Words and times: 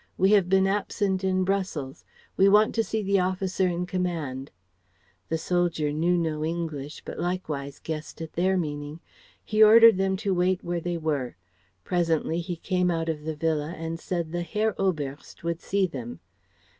We 0.17 0.31
have 0.31 0.49
been 0.49 0.65
absent 0.65 1.23
in 1.23 1.43
Brussels. 1.43 2.03
We 2.35 2.49
want 2.49 2.73
to 2.73 2.83
see 2.83 3.03
the 3.03 3.19
officer 3.19 3.67
in 3.67 3.85
command." 3.85 4.49
The 5.29 5.37
soldier 5.37 5.91
knew 5.91 6.17
no 6.17 6.43
English, 6.43 7.03
but 7.05 7.19
likewise 7.19 7.77
guessed 7.77 8.19
at 8.19 8.33
their 8.33 8.57
meaning. 8.57 8.99
He 9.45 9.61
ordered 9.61 9.97
them 9.99 10.17
to 10.17 10.33
wait 10.33 10.63
where 10.63 10.81
they 10.81 10.97
were. 10.97 11.35
Presently 11.83 12.39
he 12.39 12.55
came 12.55 12.89
out 12.89 13.09
of 13.09 13.25
the 13.25 13.35
Villa 13.35 13.75
and 13.77 13.99
said 13.99 14.31
the 14.31 14.41
Herr 14.41 14.73
Oberst 14.81 15.43
would 15.43 15.61
see 15.61 15.85
them. 15.85 16.19